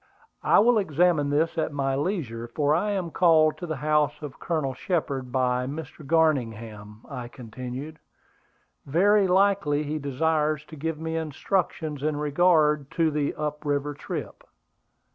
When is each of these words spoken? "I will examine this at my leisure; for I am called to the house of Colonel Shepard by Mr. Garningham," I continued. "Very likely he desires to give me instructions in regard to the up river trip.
"I 0.41 0.57
will 0.57 0.79
examine 0.79 1.29
this 1.29 1.59
at 1.59 1.71
my 1.71 1.93
leisure; 1.95 2.47
for 2.47 2.73
I 2.73 2.89
am 2.89 3.11
called 3.11 3.59
to 3.59 3.67
the 3.67 3.75
house 3.75 4.19
of 4.23 4.39
Colonel 4.39 4.73
Shepard 4.73 5.31
by 5.31 5.67
Mr. 5.67 6.03
Garningham," 6.03 7.05
I 7.07 7.27
continued. 7.27 7.99
"Very 8.87 9.27
likely 9.27 9.83
he 9.83 9.99
desires 9.99 10.65
to 10.69 10.75
give 10.75 10.99
me 10.99 11.17
instructions 11.17 12.01
in 12.01 12.17
regard 12.17 12.89
to 12.97 13.11
the 13.11 13.35
up 13.35 13.63
river 13.63 13.93
trip. 13.93 14.43